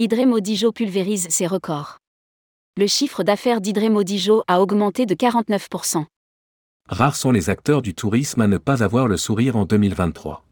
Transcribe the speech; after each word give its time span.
Idré 0.00 0.26
pulvérise 0.74 1.28
ses 1.30 1.46
records. 1.46 1.98
Le 2.76 2.88
chiffre 2.88 3.22
d'affaires 3.22 3.60
d'Idré 3.60 3.88
a 4.48 4.60
augmenté 4.60 5.06
de 5.06 5.14
49%. 5.14 6.04
Rares 6.88 7.14
sont 7.14 7.30
les 7.30 7.48
acteurs 7.48 7.80
du 7.80 7.94
tourisme 7.94 8.40
à 8.40 8.48
ne 8.48 8.58
pas 8.58 8.82
avoir 8.82 9.06
le 9.06 9.16
sourire 9.16 9.54
en 9.54 9.66
2023. 9.66 10.44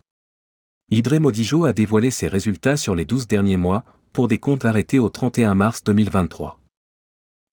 Idré 0.93 1.19
a 1.67 1.73
dévoilé 1.73 2.13
ses 2.13 2.29
résultats 2.29 2.77
sur 2.77 2.95
les 2.95 3.05
12 3.05 3.27
derniers 3.27 3.57
mois, 3.57 3.83
pour 4.13 4.29
des 4.29 4.39
comptes 4.39 4.65
arrêtés 4.65 5.01
au 5.01 5.09
31 5.09 5.57
mars 5.57 5.83
2023. 5.83 6.61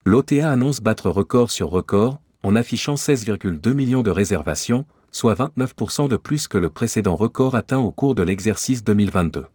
L'OTA 0.06 0.52
annonce 0.52 0.82
battre 0.82 1.10
record 1.10 1.50
sur 1.50 1.72
record, 1.72 2.22
en 2.44 2.56
affichant 2.56 2.96
16,2 2.96 3.74
millions 3.74 4.04
de 4.04 4.12
réservations, 4.12 4.86
soit 5.12 5.34
29% 5.34 6.08
de 6.08 6.18
plus 6.18 6.48
que 6.48 6.60
le 6.60 6.70
précédent 6.70 7.16
record 7.16 7.56
atteint 7.56 7.80
au 7.80 7.92
cours 7.92 8.14
de 8.14 8.22
l'exercice 8.22 8.84
2022. 8.84 9.48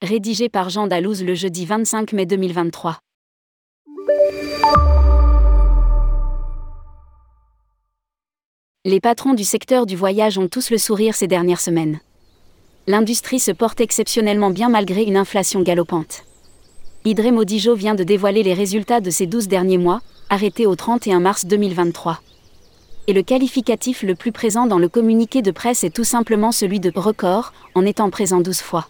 Rédigé 0.00 0.48
par 0.48 0.70
Jean 0.70 0.86
Dalouse 0.86 1.24
le 1.24 1.34
jeudi 1.34 1.66
25 1.66 2.12
mai 2.12 2.24
2023. 2.24 3.00
Les 8.84 9.00
patrons 9.00 9.34
du 9.34 9.42
secteur 9.42 9.86
du 9.86 9.96
voyage 9.96 10.38
ont 10.38 10.46
tous 10.46 10.70
le 10.70 10.78
sourire 10.78 11.16
ces 11.16 11.26
dernières 11.26 11.60
semaines. 11.60 11.98
L'industrie 12.86 13.40
se 13.40 13.50
porte 13.50 13.80
exceptionnellement 13.80 14.50
bien 14.50 14.68
malgré 14.68 15.02
une 15.02 15.16
inflation 15.16 15.62
galopante. 15.62 16.22
Idré 17.04 17.32
Modijo 17.32 17.74
vient 17.74 17.96
de 17.96 18.04
dévoiler 18.04 18.44
les 18.44 18.54
résultats 18.54 19.00
de 19.00 19.10
ces 19.10 19.26
12 19.26 19.48
derniers 19.48 19.78
mois, 19.78 20.00
arrêtés 20.30 20.66
au 20.66 20.76
31 20.76 21.18
mars 21.18 21.44
2023. 21.44 22.20
Et 23.08 23.12
le 23.12 23.22
qualificatif 23.22 24.04
le 24.04 24.14
plus 24.14 24.30
présent 24.30 24.66
dans 24.66 24.78
le 24.78 24.88
communiqué 24.88 25.42
de 25.42 25.50
presse 25.50 25.82
est 25.82 25.90
tout 25.90 26.04
simplement 26.04 26.52
celui 26.52 26.78
de 26.78 26.92
record, 26.94 27.52
en 27.74 27.84
étant 27.84 28.10
présent 28.10 28.40
12 28.40 28.60
fois. 28.60 28.86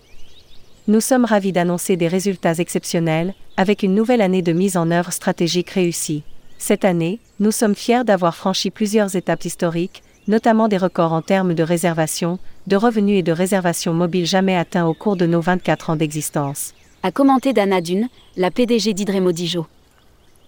Nous 0.91 1.03
sommes 1.03 1.27
ravis 1.27 1.53
d'annoncer 1.53 1.99
des 1.99 2.09
résultats 2.09 2.55
exceptionnels, 2.55 3.35
avec 3.59 3.83
une 3.83 3.95
nouvelle 3.95 4.23
année 4.23 4.41
de 4.41 4.55
mise 4.55 4.79
en 4.79 4.91
œuvre 4.91 5.13
stratégique 5.13 5.69
réussie. 5.69 6.23
Cette 6.57 6.87
année, 6.87 7.21
nous 7.41 7.51
sommes 7.51 7.75
fiers 7.75 8.05
d'avoir 8.05 8.35
franchi 8.35 8.71
plusieurs 8.71 9.15
étapes 9.15 9.45
historiques, 9.45 10.03
notamment 10.29 10.67
des 10.67 10.79
records 10.79 11.13
en 11.13 11.21
termes 11.21 11.53
de 11.53 11.63
réservation, 11.63 12.39
de 12.67 12.77
revenus 12.77 13.19
et 13.19 13.23
de 13.23 13.33
réservations 13.33 13.93
mobiles 13.93 14.25
jamais 14.25 14.57
atteints 14.57 14.87
au 14.87 14.95
cours 14.95 15.17
de 15.17 15.27
nos 15.27 15.43
24 15.43 15.91
ans 15.91 15.97
d'existence. 15.97 16.73
A 17.03 17.13
commenté 17.13 17.53
Dana 17.53 17.83
Dune, 17.83 18.09
la 18.39 18.51
PDG 18.51 18.95
d'Hydremodijo. 18.95 19.67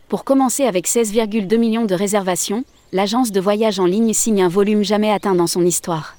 Pour 0.08 0.24
commencer 0.24 0.64
avec 0.64 0.88
16,2 0.88 1.58
millions 1.58 1.84
de 1.84 1.94
réservations, 1.94 2.64
l'agence 2.92 3.30
de 3.30 3.40
voyage 3.42 3.78
en 3.78 3.84
ligne 3.84 4.14
signe 4.14 4.42
un 4.42 4.48
volume 4.48 4.84
jamais 4.84 5.12
atteint 5.12 5.34
dans 5.34 5.46
son 5.46 5.66
histoire. 5.66 6.16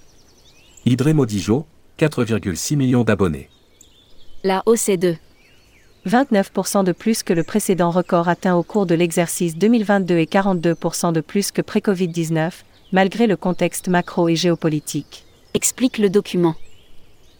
Hydremodijo, 0.85 1.65
4,6 1.97 2.75
millions 2.75 3.03
d'abonnés. 3.03 3.49
La 4.43 4.63
hausse 4.65 4.89
est 4.89 4.97
de 4.97 5.15
29% 6.07 6.83
de 6.83 6.93
plus 6.93 7.21
que 7.21 7.31
le 7.31 7.43
précédent 7.43 7.91
record 7.91 8.27
atteint 8.27 8.55
au 8.55 8.63
cours 8.63 8.87
de 8.87 8.95
l'exercice 8.95 9.55
2022 9.55 10.17
et 10.17 10.25
42% 10.25 11.13
de 11.13 11.21
plus 11.21 11.51
que 11.51 11.61
pré-Covid-19, 11.61 12.51
malgré 12.91 13.27
le 13.27 13.37
contexte 13.37 13.87
macro 13.87 14.29
et 14.29 14.35
géopolitique. 14.35 15.25
Explique 15.53 15.99
le 15.99 16.09
document. 16.09 16.55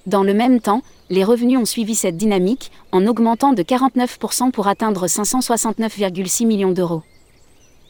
Dans 0.06 0.22
le 0.22 0.36
même 0.36 0.60
temps, 0.60 0.84
les 1.10 1.24
revenus 1.24 1.58
ont 1.58 1.66
suivi 1.66 1.96
cette 1.96 2.18
dynamique, 2.18 2.72
en 2.92 3.08
augmentant 3.08 3.54
de 3.54 3.64
49% 3.64 4.52
pour 4.52 4.68
atteindre 4.68 5.08
569,6 5.08 6.46
millions 6.46 6.72
d'euros. 6.72 7.02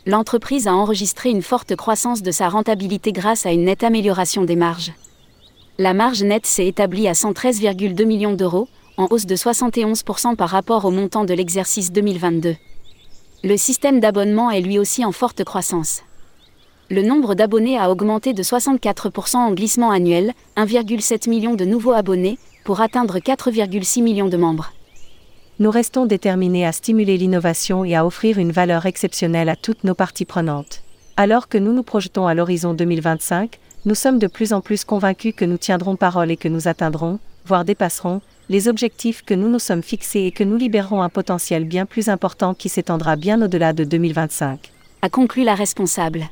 L'entreprise 0.06 0.68
a 0.68 0.74
enregistré 0.74 1.32
une 1.32 1.42
forte 1.42 1.76
croissance 1.76 2.22
de 2.22 2.32
sa 2.32 2.48
rentabilité 2.48 3.12
grâce 3.12 3.46
à 3.46 3.52
une 3.52 3.66
nette 3.66 3.84
amélioration 3.84 4.46
des 4.46 4.56
marges. 4.56 4.94
La 5.78 5.94
marge 5.94 6.24
nette 6.24 6.46
s'est 6.46 6.68
établie 6.68 7.10
à 7.10 7.14
113,2 7.14 8.06
millions 8.06 8.34
d'euros, 8.34 8.70
en 8.98 9.08
hausse 9.10 9.26
de 9.26 9.36
71% 9.36 10.36
par 10.36 10.50
rapport 10.50 10.86
au 10.86 10.92
montant 10.92 11.26
de 11.26 11.34
l'exercice 11.34 11.92
2022. 11.92 12.56
Le 13.44 13.58
système 13.58 14.00
d'abonnement 14.00 14.52
est 14.52 14.62
lui 14.62 14.78
aussi 14.78 15.04
en 15.04 15.12
forte 15.12 15.44
croissance. 15.44 16.04
Le 16.90 17.02
nombre 17.02 17.36
d'abonnés 17.36 17.78
a 17.78 17.90
augmenté 17.90 18.34
de 18.34 18.44
64% 18.44 19.38
en 19.38 19.54
glissement 19.54 19.92
annuel, 19.92 20.34
1,7 20.58 21.30
million 21.30 21.56
de 21.56 21.66
nouveaux 21.66 21.94
abonnés, 21.94 22.38
pour 22.64 22.82
atteindre 22.82 23.18
4,6 23.20 24.04
millions 24.04 24.28
de 24.28 24.38
membres. 24.38 24.74
Nous 25.60 25.72
restons 25.72 26.06
déterminés 26.06 26.66
à 26.66 26.72
stimuler 26.72 27.18
l'innovation 27.18 27.86
et 27.86 27.96
à 27.96 28.06
offrir 28.06 28.40
une 28.40 28.52
valeur 28.52 28.86
exceptionnelle 28.86 29.50
à 29.50 29.56
toutes 29.56 29.84
nos 29.84 29.96
parties 29.96 30.26
prenantes. 30.26 30.82
Alors 31.18 31.48
que 31.48 31.58
nous 31.58 31.74
nous 31.74 31.84
projetons 31.84 32.28
à 32.28 32.34
l'horizon 32.34 32.74
2025, 32.74 33.60
nous 33.86 33.96
sommes 33.96 34.20
de 34.20 34.28
plus 34.28 34.54
en 34.54 34.62
plus 34.62 34.84
convaincus 34.84 35.34
que 35.36 35.46
nous 35.46 35.58
tiendrons 35.58 35.96
parole 35.96 36.32
et 36.32 36.38
que 36.38 36.48
nous 36.48 36.68
atteindrons, 36.68 37.20
voire 37.46 37.66
dépasserons, 37.66 38.22
les 38.50 38.68
objectifs 38.68 39.24
que 39.24 39.34
nous 39.34 39.50
nous 39.50 39.60
sommes 39.60 39.84
fixés 39.84 40.26
et 40.26 40.32
que 40.32 40.44
nous 40.44 40.58
libérerons 40.58 41.02
un 41.02 41.10
potentiel 41.10 41.66
bien 41.66 41.86
plus 41.86 42.10
important 42.10 42.54
qui 42.54 42.70
s'étendra 42.70 43.16
bien 43.16 43.42
au-delà 43.42 43.74
de 43.74 43.84
2025. 43.84 44.72
A 45.02 45.10
conclu 45.10 45.44
la 45.44 45.56
responsable. 45.56 46.30